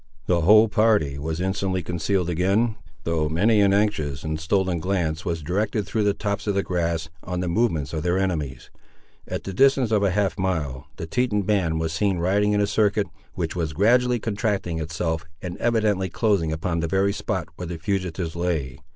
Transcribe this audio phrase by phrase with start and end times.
[0.25, 5.43] The whole party was instantly concealed again, though many an anxious and stolen glance was
[5.43, 8.71] directed through the tops of the grass, on the movements of their enemies.
[9.27, 12.65] At the distance of half a mile, the Teton band was seen riding in a
[12.65, 17.77] circuit, which was gradually contracting itself, and evidently closing upon the very spot where the
[17.77, 18.79] fugitives lay.